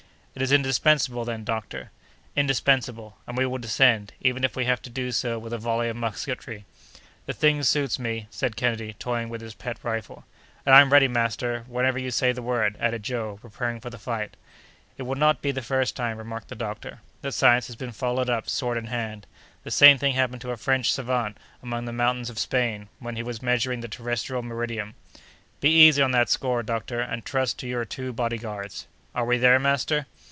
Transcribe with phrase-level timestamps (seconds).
[0.33, 1.91] "It is indispensable, then, doctor?"
[2.37, 5.89] "Indispensable; and we will descend, even if we have to do so with a volley
[5.89, 6.63] of musketry."
[7.25, 10.23] "The thing suits me," said Kennedy, toying with his pet rifle.
[10.65, 14.37] "And I'm ready, master, whenever you say the word!" added Joe, preparing for the fight.
[14.97, 18.29] "It would not be the first time," remarked the doctor, "that science has been followed
[18.29, 19.27] up, sword in hand.
[19.65, 23.21] The same thing happened to a French savant among the mountains of Spain, when he
[23.21, 24.93] was measuring the terrestrial meridian."
[25.59, 29.37] "Be easy on that score, doctor, and trust to your two body guards." "Are we
[29.37, 30.05] there, master?"